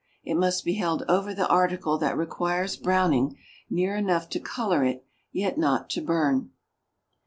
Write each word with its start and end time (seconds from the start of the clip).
It 0.23 0.33
must 0.33 0.65
be 0.65 0.73
held 0.73 1.03
over 1.07 1.31
the 1.31 1.47
article 1.47 1.99
that 1.99 2.17
requires 2.17 2.75
browning 2.75 3.37
near 3.69 3.95
enough 3.95 4.29
to 4.29 4.39
color 4.39 4.83
it, 4.83 5.05
yet 5.31 5.59
not 5.59 5.91
to 5.91 6.01
burn. 6.01 6.49